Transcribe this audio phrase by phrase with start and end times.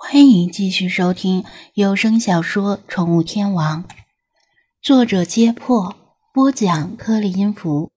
[0.00, 1.44] 欢迎继续收听
[1.74, 3.82] 有声小说《宠物天王》，
[4.80, 5.96] 作者：揭破，
[6.32, 7.90] 播讲：颗粒音符，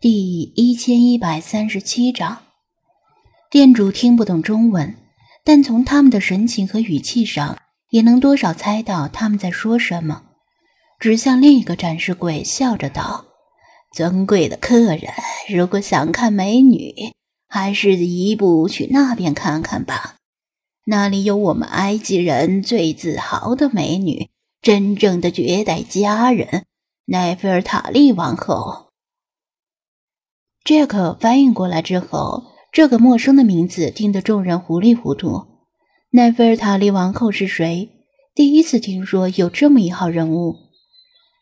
[0.00, 2.38] 第一千一百三十七章。
[3.50, 4.96] 店主听不懂中文，
[5.44, 7.58] 但从他们的神情和语气上，
[7.90, 10.22] 也能多少猜到他们在说什么。
[10.98, 13.26] 指向另一个展示柜，笑着道
[13.94, 15.12] ：“尊贵的客人，
[15.50, 17.12] 如果想看美女，
[17.46, 20.14] 还是移步去那边看看吧。”
[20.88, 24.30] 那里有我们埃及人最自豪的美女，
[24.62, 26.64] 真正的绝代佳人——
[27.06, 28.86] 奈菲尔塔利王后。
[30.62, 35.46] 杰克翻译过来之后，这个陌生的名字听得众人糊里糊涂。
[36.10, 37.90] 奈菲尔塔利王后是谁？
[38.32, 40.54] 第一次听说有这么一号人物。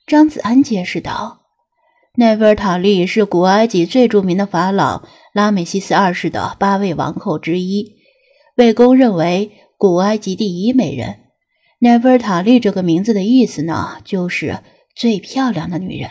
[0.06, 1.42] 张子安解释道
[2.16, 5.02] ：“奈菲尔塔利是古埃及最著名的法老
[5.34, 8.02] 拉美西斯二世的八位王后之一。”
[8.54, 11.20] 被公认为古埃及第一美人，
[11.80, 14.60] 奈菲尔塔利这个名字的意思呢，就是
[14.94, 16.10] 最漂亮的女人。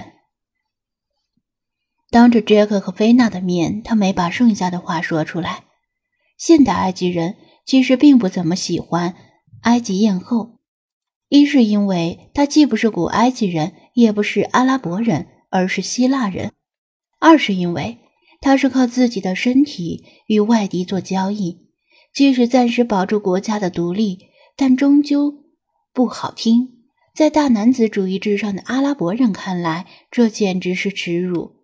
[2.10, 5.64] 当着杰克和菲娜的面，他没把剩下的话说出来。
[6.38, 9.16] 现代埃及人其实并不怎么喜欢
[9.62, 10.60] 埃及艳后，
[11.30, 16.50] 一是因为她既不是古埃及人，也不是阿拉伯人，而是希腊人；
[17.20, 18.00] 二是因为
[18.42, 21.63] 她是靠自己的身体与外敌做交易。
[22.14, 24.20] 即使暂时保住国家的独立，
[24.56, 25.44] 但终究
[25.92, 26.70] 不好听。
[27.16, 31.56] 在大男子主义至上的阿拉伯人看来，这简直是耻辱。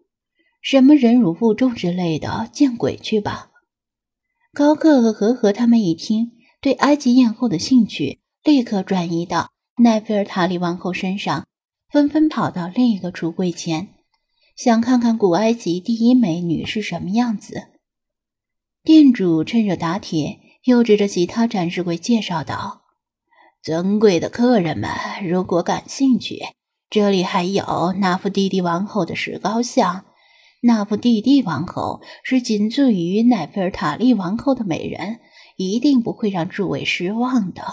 [0.62, 3.52] 什么忍辱负重之类的，见鬼去吧！
[4.54, 9.52] 高克和和和他们一听，对埃及艳后的兴趣立刻转移到
[9.84, 11.48] 奈菲尔塔利王后身上，
[11.90, 13.88] 纷纷跑到另一个橱柜前，
[14.56, 17.69] 想看看古埃及第一美女是什么样子。
[18.84, 22.84] 店主趁热打铁，又指着其他展示柜介绍道
[23.62, 24.90] ：“尊贵的客人们，
[25.28, 26.40] 如果感兴趣，
[26.90, 30.06] 这里还有纳夫蒂蒂王后的石膏像。
[30.62, 35.20] 纳夫蒂蒂王后是仅次于奈菲尔塔利王后的美人，
[35.58, 37.64] 一定不会让诸位失望的。”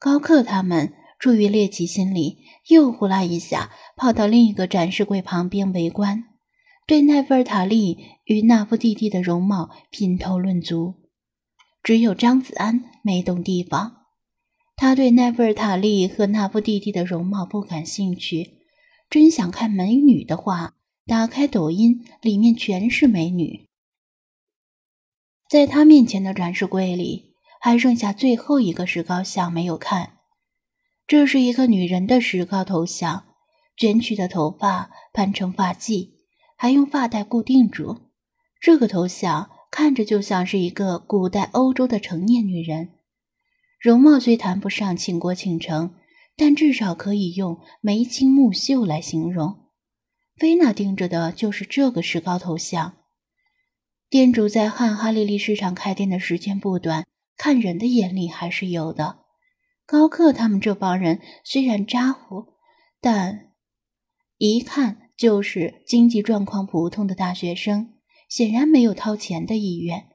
[0.00, 2.38] 高克他们出于猎奇心理，
[2.68, 6.24] 又呼啦一下跑到另一个展示柜旁边围观。
[6.86, 10.94] 对奈菲尔塔利与纳夫蒂蒂的容貌品头论足，
[11.82, 14.04] 只有张子安没动地方。
[14.76, 18.60] 他对奈菲尔塔利和纳夫蒂蒂的容貌不感兴趣。
[19.10, 20.76] 真想看美女的话，
[21.06, 23.66] 打开抖音，里面全是美女。
[25.50, 30.18] 在他面前的展示柜里，还剩下最后一个石膏像没有看。
[31.04, 33.24] 这是一个女人的石膏头像，
[33.76, 36.15] 卷曲的头发盘成发髻。
[36.56, 37.98] 还用发带固定住，
[38.60, 42.94] 这个头像看着就像是一个古代欧洲的成年女人，
[43.78, 45.94] 容貌虽谈不上倾国倾城，
[46.34, 49.66] 但至少可以用眉清目秀来形容。
[50.36, 52.96] 菲娜盯着的就是这个石膏头像。
[54.08, 57.06] 店主在汉哈利利市场开店的时间不短，
[57.36, 59.18] 看人的眼力还是有的。
[59.84, 62.54] 高克他们这帮人虽然咋呼，
[63.00, 63.52] 但
[64.38, 65.05] 一看。
[65.16, 67.94] 就是经济状况普通的大学生，
[68.28, 70.08] 显然没有掏钱的意愿。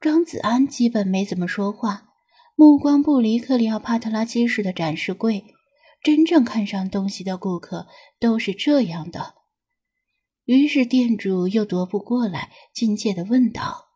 [0.00, 2.08] 张子安基本没怎么说话，
[2.54, 5.46] 目光不离克里奥帕特拉七世的展示柜。
[6.02, 7.86] 真正看上东西的顾客
[8.20, 9.36] 都是这样的。
[10.44, 13.86] 于是店主又踱步过来，亲切地问道：“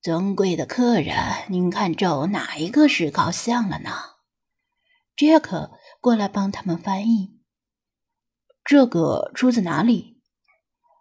[0.00, 1.16] 尊贵的客人，
[1.48, 3.90] 您看中哪一个石膏像了呢？”
[5.16, 7.35] 杰克过来帮他们翻译。
[8.66, 10.20] 这个出自哪里？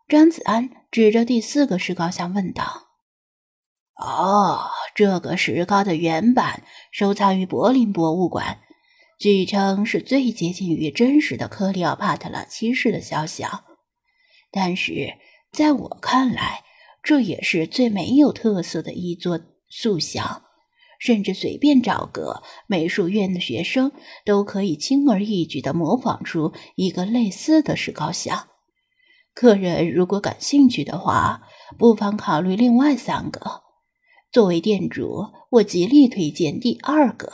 [0.08, 2.90] 张子安指着第四个石膏像问道
[3.98, 6.62] ：“哦，这个石膏的原版
[6.92, 8.59] 收藏于柏林博物馆，
[9.18, 13.64] 据称是最接近于真实的克里奥帕特拉七世的肖像。
[14.52, 15.18] 但是
[15.52, 16.64] 在我看来，
[17.02, 20.44] 这也是最没有特色的一座塑像。”
[21.00, 23.92] 甚至随便找个美术院的学生
[24.24, 28.47] 都可以轻而易举地模仿出一个类似的石膏像。
[29.34, 31.42] 客人如果感兴趣的话，
[31.78, 33.64] 不妨考虑另外三个。
[34.32, 37.32] 作为店主，我极力推荐第二个。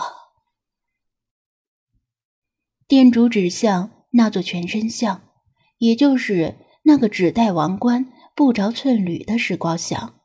[2.88, 5.22] 店主指向那座全身像，
[5.78, 10.16] 也就是那个只戴王冠、不着寸缕的石膏像。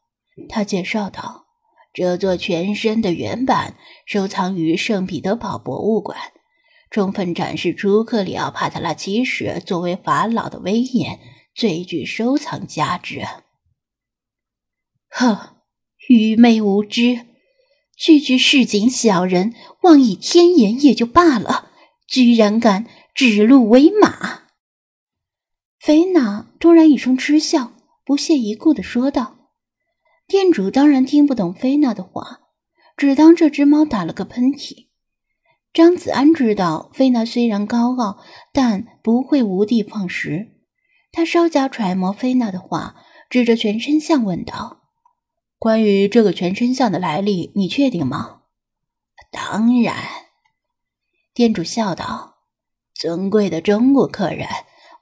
[0.49, 1.46] 他介绍道。
[1.97, 6.19] 这座全身的原版收藏于圣彼得堡博物馆，
[6.91, 11.19] 充分展示出克里奥帕特拉七世作为法老的威严，
[11.55, 13.23] 最具收藏价值。
[15.09, 15.39] 哼，
[16.11, 17.21] 愚昧无知！
[17.97, 21.71] 区区市井小人，妄议天言也就罢了，
[22.07, 22.85] 居然敢
[23.15, 24.43] 指鹿为马！
[25.79, 27.73] 菲娜突然一声嗤笑，
[28.05, 29.36] 不屑一顾的说道
[30.27, 32.41] ：“店主当然听不懂菲娜的话，
[32.97, 34.87] 只当这只猫打了个喷嚏。”
[35.73, 38.19] 张子安知道菲娜虽然高傲，
[38.53, 40.55] 但不会无的放矢。
[41.13, 42.97] 他稍加揣摩菲娜的话，
[43.29, 44.83] 指着全身像问道
[45.59, 48.41] ：“关于这个全身像的来历，你确定吗
[49.31, 49.97] ？”“当然。”
[51.35, 52.39] 店主笑道
[52.95, 54.49] ，“尊贵的中国客人，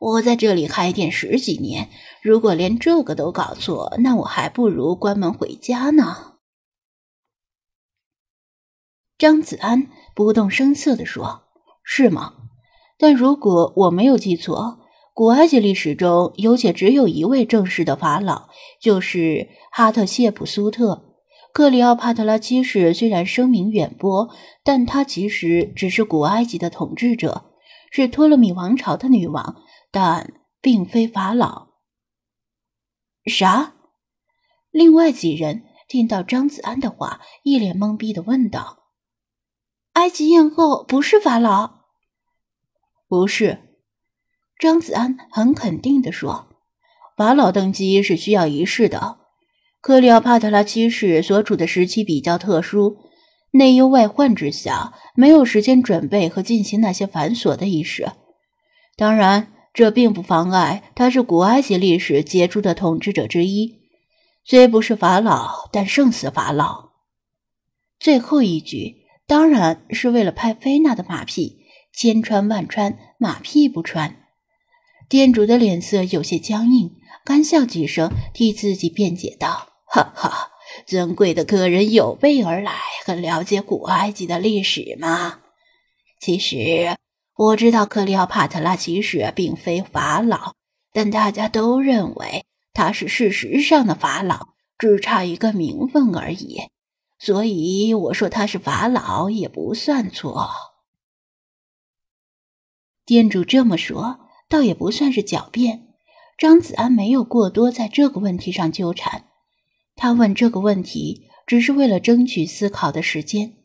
[0.04, 1.88] 我在这里开店十几年，
[2.20, 6.34] 如果连这个都搞错，那我还不如关门回家呢。”
[9.16, 11.44] 张子安不动声色地说
[11.82, 12.34] ：“是吗？
[12.98, 14.80] 但如果我没有记错，
[15.14, 21.14] 古埃及历史中有且只有一位正式的法老，就是哈特谢普苏特。
[21.54, 24.28] 克里奥帕特拉七世虽然声名远播，
[24.62, 27.46] 但他其实只是古埃及的统治者，
[27.90, 29.62] 是托勒密王朝的女王，
[29.94, 31.68] 但并非法老。”
[33.30, 33.74] 啥？
[34.72, 38.88] 另外几人听到张子安的话，一脸懵逼的问道。
[39.92, 41.84] 埃及艳后不是法老，
[43.06, 43.60] 不是。
[44.58, 46.48] 张子安很肯定的说
[47.16, 49.20] ：“法老登基是需要仪式的。
[49.80, 52.96] 克里奥帕特拉七世所处的时期比较特殊，
[53.52, 58.10] 内忧外患之下，没有时间准备和进行那些繁琐的仪式。
[58.96, 63.80] 当然，这并不妨碍他是古埃及历史杰出的统治者之一，
[64.42, 66.92] 虽不是法老，但胜似法老。”
[68.00, 69.04] 最后一句。
[69.26, 74.18] 当然是为了拍菲娜的马屁，千穿万穿，马屁不穿。
[75.08, 76.90] 店主的脸色有些僵硬，
[77.24, 80.50] 干笑几声，替自己辩解道：“哈哈，
[80.86, 82.72] 尊贵的客人有备而来，
[83.06, 85.40] 很了解古埃及的历史吗？
[86.20, 86.94] 其实
[87.36, 90.54] 我知道克里奥帕特拉其实并非法老，
[90.92, 94.48] 但大家都认为他是事实上的法老，
[94.78, 96.62] 只差一个名分而已。”
[97.18, 100.50] 所以我说他是法老也不算错。
[103.06, 105.94] 店主这么说，倒也不算是狡辩。
[106.36, 109.26] 张子安没有过多在这个问题上纠缠，
[109.94, 113.63] 他问这个问题只是为了争取思考的时间，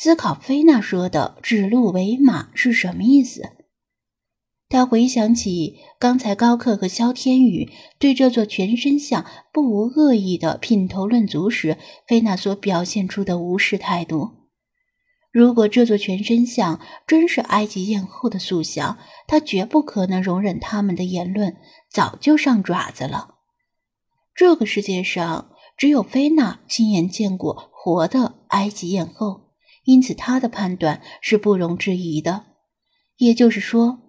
[0.00, 3.42] 思考菲娜说的“指鹿为马”是什么意思。
[4.68, 7.68] 他回想起刚才高克和萧天宇
[7.98, 14.46] 对这座全身像不无恶意的品头论足时，菲娜所表现出的无视态度。
[15.32, 21.56] 如果这座全身像真是埃及艳后的塑像，他绝不可能容忍他们的言论，
[21.90, 23.34] 早就上爪子了。
[24.32, 29.47] 这个世界上只有菲娜亲眼见过活的埃及艳后，
[29.88, 32.44] 因此他的判断是不容置疑的。
[33.16, 34.00] 也就是说。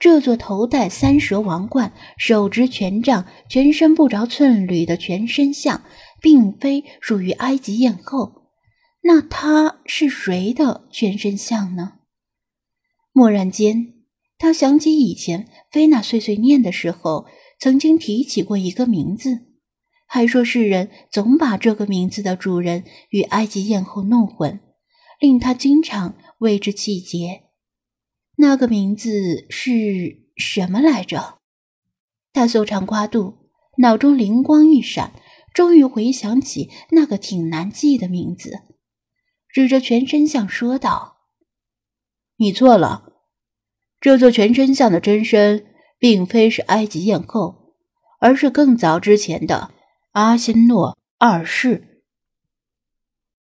[0.00, 5.82] 这座头戴三蛇王冠、手执权杖、全身不着寸缕的全身像，
[6.20, 8.44] 并非属于埃及艳后。
[9.02, 11.94] 那他是谁的全身像呢？
[13.14, 13.94] 蓦然间，
[14.38, 17.26] 他想起以前菲娜碎碎念的时候，
[17.58, 19.46] 曾经提起过一个名字，
[20.06, 24.60] 还说世人总把这个名字的主人与埃及艳后弄混，
[25.18, 27.44] 令他经常为之气结。
[28.36, 31.38] 那个名字是什么来着？
[32.32, 35.12] 他搜肠刮肚，脑中灵光一闪，
[35.52, 38.60] 终于回想起那个挺难记的名字，
[39.48, 41.16] 指着全身像说道
[42.38, 43.14] ：“你错了，
[44.00, 45.66] 这座全身像的真身
[45.98, 47.74] 并非是埃及艳后，
[48.20, 49.72] 而是更早之前的
[50.12, 51.86] 阿辛诺二世。”